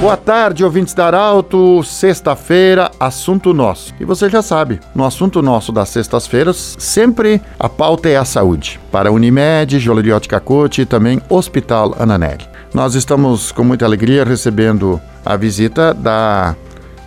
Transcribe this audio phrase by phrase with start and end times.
[0.00, 1.84] Boa tarde, ouvintes da Arauto.
[1.84, 3.92] Sexta-feira, assunto nosso.
[4.00, 8.80] E você já sabe, no assunto nosso das sextas-feiras, sempre a pauta é a saúde.
[8.90, 12.48] Para Unimed, Joleriot Cacote e também Hospital Ananelli.
[12.72, 16.56] Nós estamos com muita alegria recebendo a visita da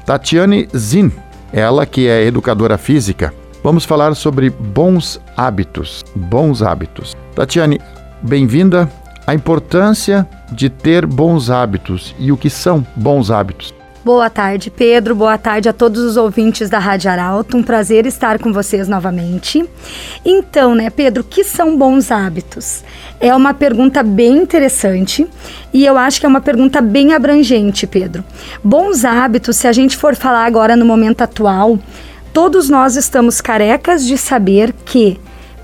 [0.05, 1.11] Tatiane Zin,
[1.51, 3.33] ela que é educadora física.
[3.63, 6.03] Vamos falar sobre bons hábitos.
[6.15, 7.17] Bons hábitos.
[7.33, 7.81] Tatiane,
[8.21, 8.87] bem-vinda.
[9.25, 13.73] A importância de ter bons hábitos e o que são bons hábitos.
[14.03, 15.15] Boa tarde, Pedro.
[15.15, 17.55] Boa tarde a todos os ouvintes da Rádio Arauto.
[17.55, 19.63] Um prazer estar com vocês novamente.
[20.25, 22.83] Então, né, Pedro, o que são bons hábitos?
[23.17, 25.25] É uma pergunta bem interessante
[25.73, 28.25] e eu acho que é uma pergunta bem abrangente, Pedro.
[28.61, 31.79] Bons hábitos, se a gente for falar agora no momento atual,
[32.33, 35.17] todos nós estamos carecas de saber que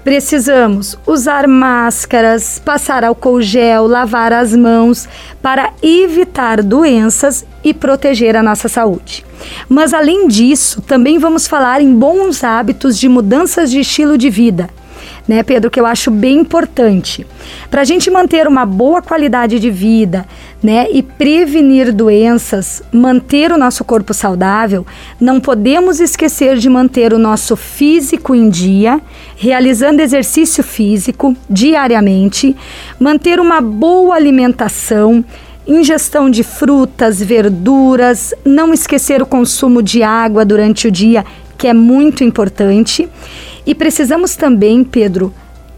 [0.04, 5.08] Precisamos usar máscaras, passar álcool gel, lavar as mãos
[5.42, 9.26] para evitar doenças e proteger a nossa saúde.
[9.68, 14.70] Mas além disso, também vamos falar em bons hábitos de mudanças de estilo de vida
[15.30, 17.26] né, Pedro, que eu acho bem importante.
[17.70, 20.26] Para a gente manter uma boa qualidade de vida,
[20.62, 24.86] né, e prevenir doenças, manter o nosso corpo saudável,
[25.20, 29.00] não podemos esquecer de manter o nosso físico em dia,
[29.38, 32.56] realizando exercício físico diariamente,
[33.00, 35.24] manter uma boa alimentação,
[35.66, 41.26] ingestão de frutas, verduras, não esquecer o consumo de água durante o dia,
[41.58, 43.08] que é muito importante.
[43.66, 45.34] E precisamos também, Pedro,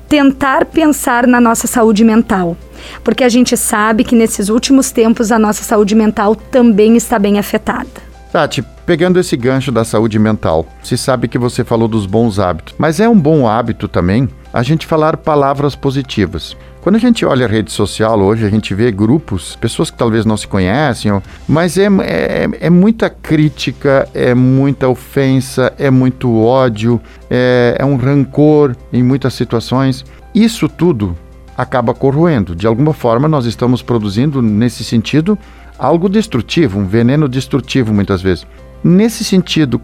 [0.07, 2.57] tentar pensar na nossa saúde mental,
[3.03, 7.39] porque a gente sabe que nesses últimos tempos a nossa saúde mental também está bem
[7.39, 8.11] afetada.
[8.31, 12.73] Tati, pegando esse gancho da saúde mental, se sabe que você falou dos bons hábitos,
[12.77, 16.55] mas é um bom hábito também a gente falar palavras positivas.
[16.81, 20.25] Quando a gente olha a rede social hoje, a gente vê grupos, pessoas que talvez
[20.25, 21.11] não se conhecem,
[21.47, 26.99] mas é, é, é muita crítica, é muita ofensa, é muito ódio,
[27.29, 30.03] é, é um rancor em muitas situações.
[30.33, 31.15] Isso tudo
[31.61, 32.55] acaba corroendo.
[32.55, 35.37] De alguma forma, nós estamos produzindo, nesse sentido,
[35.77, 38.47] algo destrutivo, um veneno destrutivo muitas vezes.
[38.83, 39.79] Nesse sentido,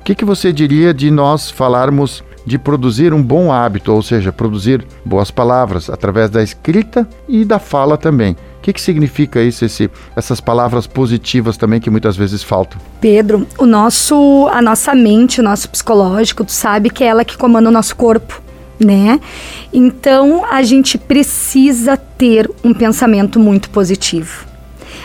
[0.00, 4.32] o que, que você diria de nós falarmos de produzir um bom hábito, ou seja,
[4.32, 8.32] produzir boas palavras através da escrita e da fala também.
[8.32, 12.80] O que, que significa isso, esse, essas palavras positivas também que muitas vezes faltam?
[13.00, 17.38] Pedro, o nosso, a nossa mente, o nosso psicológico, tu sabe que é ela que
[17.38, 18.42] comanda o nosso corpo,
[18.80, 19.20] né?
[19.72, 24.46] Então a gente precisa ter um pensamento muito positivo.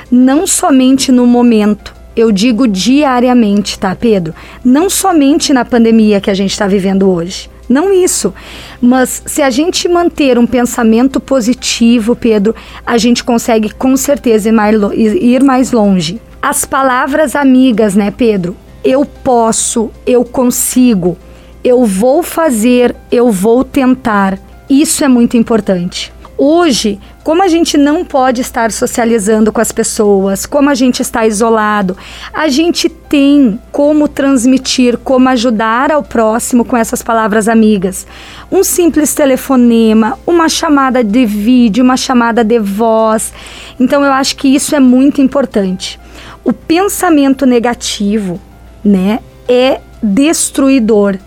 [0.10, 4.34] Não somente no momento, eu digo diariamente, tá, Pedro?
[4.64, 7.50] Não somente na pandemia que a gente está vivendo hoje.
[7.68, 8.34] Não isso.
[8.80, 12.56] Mas se a gente manter um pensamento positivo, Pedro,
[12.86, 16.22] a gente consegue com certeza ir mais, longe.
[16.42, 18.56] As palavras amigas, né, Pedro?
[18.84, 21.18] Eu posso, eu consigo,
[21.66, 24.38] eu vou fazer, eu vou tentar.
[24.70, 26.14] Isso é muito importante.
[26.38, 31.26] Hoje, como a gente não pode estar socializando com as pessoas, como a gente está
[31.26, 31.98] isolado,
[32.32, 38.06] a gente tem como transmitir, como ajudar ao próximo com essas palavras amigas.
[38.52, 43.34] Um simples telefonema, uma chamada de vídeo, uma chamada de voz.
[43.80, 46.00] Então eu acho que isso é muito importante.
[46.44, 48.40] O pensamento negativo,
[48.84, 51.18] né, é destruidor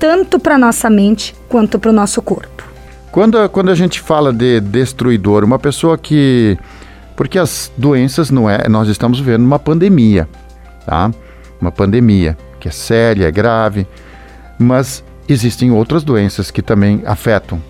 [0.00, 2.64] tanto para nossa mente quanto para o nosso corpo.
[3.12, 6.58] Quando, quando a gente fala de destruidor, uma pessoa que.
[7.14, 8.66] Porque as doenças não é.
[8.66, 10.26] Nós estamos vivendo uma pandemia,
[10.86, 11.12] tá?
[11.60, 13.86] Uma pandemia que é séria, é grave,
[14.58, 17.60] mas existem outras doenças que também afetam.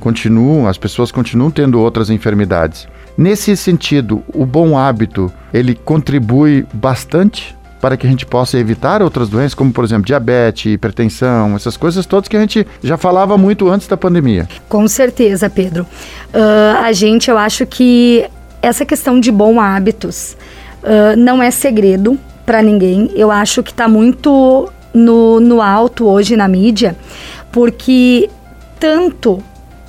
[0.00, 2.88] Continuam, as pessoas continuam tendo outras enfermidades.
[3.16, 7.54] Nesse sentido, o bom hábito, ele contribui bastante
[7.84, 12.06] para que a gente possa evitar outras doenças, como por exemplo diabetes, hipertensão, essas coisas
[12.06, 14.48] todas que a gente já falava muito antes da pandemia.
[14.70, 15.82] Com certeza, Pedro.
[16.32, 18.24] Uh, a gente, eu acho que
[18.62, 20.34] essa questão de bons hábitos
[20.82, 23.10] uh, não é segredo para ninguém.
[23.14, 26.96] Eu acho que está muito no, no alto hoje na mídia,
[27.52, 28.30] porque
[28.80, 29.42] tanto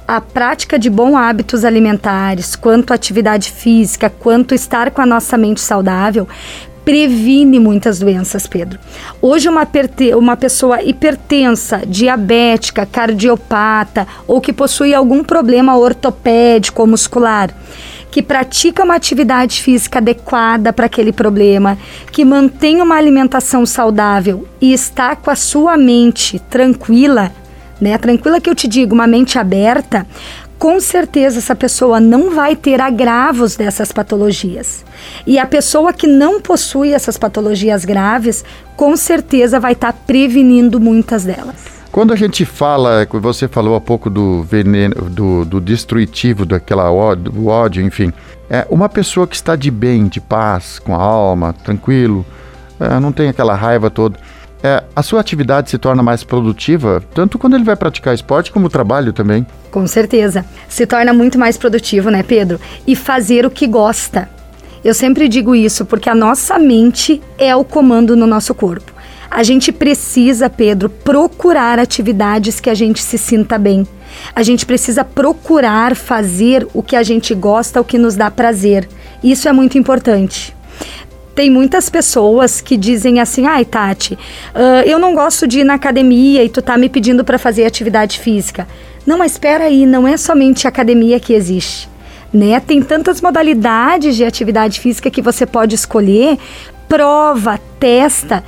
[0.05, 5.61] a prática de bons hábitos alimentares, quanto atividade física, quanto estar com a nossa mente
[5.61, 6.27] saudável,
[6.85, 8.79] previne muitas doenças, Pedro.
[9.19, 9.67] Hoje, uma,
[10.15, 17.49] uma pessoa hipertensa, diabética, cardiopata ou que possui algum problema ortopédico ou muscular,
[18.11, 21.77] que pratica uma atividade física adequada para aquele problema,
[22.11, 27.31] que mantém uma alimentação saudável e está com a sua mente tranquila,
[27.81, 27.97] né?
[27.97, 30.07] Tranquila que eu te digo, uma mente aberta,
[30.57, 34.85] com certeza essa pessoa não vai ter agravos dessas patologias.
[35.25, 38.43] E a pessoa que não possui essas patologias graves,
[38.75, 41.75] com certeza vai estar tá prevenindo muitas delas.
[41.91, 47.31] Quando a gente fala, você falou há pouco do veneno, do, do destrutivo, daquela ódio,
[47.31, 48.11] do ódio, enfim,
[48.49, 52.25] é uma pessoa que está de bem, de paz, com a alma, tranquilo,
[52.79, 54.19] é, não tem aquela raiva toda
[54.63, 58.67] é, a sua atividade se torna mais produtiva, tanto quando ele vai praticar esporte como
[58.67, 59.45] o trabalho também.
[59.71, 60.45] Com certeza.
[60.67, 62.59] Se torna muito mais produtivo, né, Pedro?
[62.87, 64.29] E fazer o que gosta.
[64.83, 68.93] Eu sempre digo isso porque a nossa mente é o comando no nosso corpo.
[69.29, 73.85] A gente precisa, Pedro, procurar atividades que a gente se sinta bem.
[74.33, 78.87] A gente precisa procurar fazer o que a gente gosta, o que nos dá prazer.
[79.23, 80.54] Isso é muito importante
[81.35, 85.73] tem muitas pessoas que dizem assim: ai, Tati, uh, eu não gosto de ir na
[85.73, 88.65] academia e tu tá me pedindo para fazer atividade física.
[89.05, 91.89] Não, mas espera aí, não é somente academia que existe.
[92.33, 92.59] Né?
[92.59, 96.37] Tem tantas modalidades de atividade física que você pode escolher,
[96.87, 98.43] prova, testa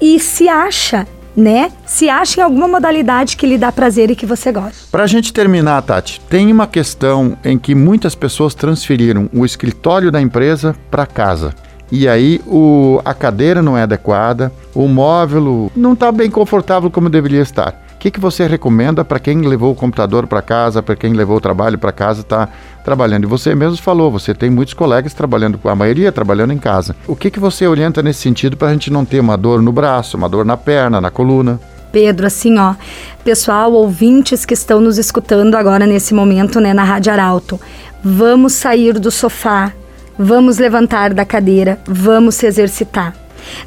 [0.00, 1.06] e se acha,
[1.36, 1.70] né?
[1.84, 4.86] Se acha em alguma modalidade que lhe dá prazer e que você gosta.
[4.90, 10.10] Para a gente terminar, Tati, tem uma questão em que muitas pessoas transferiram o escritório
[10.10, 11.54] da empresa para casa
[11.90, 17.08] e aí o, a cadeira não é adequada, o móvel não está bem confortável como
[17.08, 17.86] deveria estar.
[17.94, 21.38] O que, que você recomenda para quem levou o computador para casa, para quem levou
[21.38, 22.48] o trabalho para casa, está
[22.84, 23.24] trabalhando?
[23.24, 26.94] E você mesmo falou, você tem muitos colegas trabalhando, a maioria trabalhando em casa.
[27.06, 29.72] O que, que você orienta nesse sentido para a gente não ter uma dor no
[29.72, 31.58] braço, uma dor na perna, na coluna?
[31.90, 32.74] Pedro, assim, ó,
[33.24, 37.58] pessoal, ouvintes que estão nos escutando agora nesse momento, né, na Rádio Arauto,
[38.04, 39.72] vamos sair do sofá,
[40.18, 43.14] vamos levantar da cadeira, vamos se exercitar.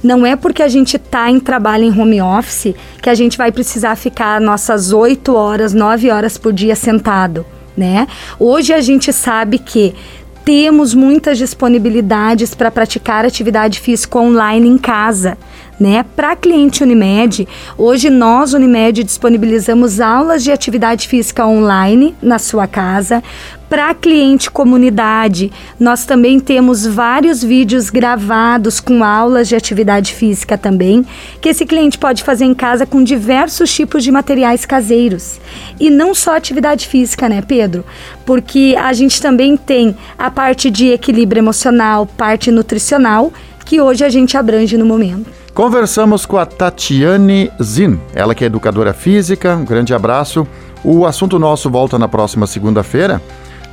[0.03, 3.51] Não é porque a gente está em trabalho em home office que a gente vai
[3.51, 7.45] precisar ficar nossas 8 horas, 9 horas por dia sentado,
[7.77, 8.07] né?
[8.37, 9.95] Hoje a gente sabe que
[10.43, 15.37] temos muitas disponibilidades para praticar atividade física online em casa.
[15.79, 16.03] Né?
[16.13, 17.47] Para cliente Unimed,
[17.77, 23.23] hoje nós, Unimed, disponibilizamos aulas de atividade física online na sua casa.
[23.69, 31.05] Para cliente comunidade, nós também temos vários vídeos gravados com aulas de atividade física também,
[31.39, 35.39] que esse cliente pode fazer em casa com diversos tipos de materiais caseiros.
[35.79, 37.85] E não só atividade física, né, Pedro?
[38.25, 43.31] Porque a gente também tem a parte de equilíbrio emocional, parte nutricional,
[43.63, 45.38] que hoje a gente abrange no momento.
[45.53, 49.55] Conversamos com a Tatiane Zin, ela que é educadora física.
[49.55, 50.47] Um grande abraço.
[50.83, 53.21] O assunto nosso volta na próxima segunda-feira.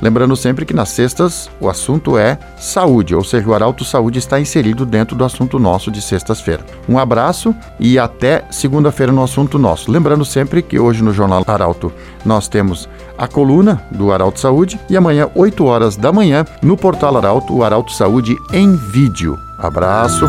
[0.01, 4.39] Lembrando sempre que nas sextas o assunto é saúde, ou seja, o Arauto Saúde está
[4.39, 6.63] inserido dentro do assunto nosso de sextas-feira.
[6.87, 9.91] Um abraço e até segunda-feira no assunto nosso.
[9.91, 11.91] Lembrando sempre que hoje no Jornal Arauto
[12.23, 12.87] nós temos
[13.17, 17.63] a coluna do Arauto Saúde e amanhã, 8 horas da manhã, no portal Arauto, o
[17.63, 19.39] Arauto Saúde em vídeo.
[19.57, 20.27] Abraço.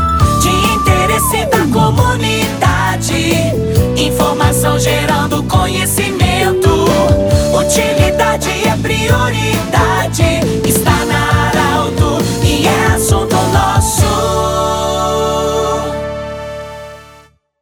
[1.19, 1.58] De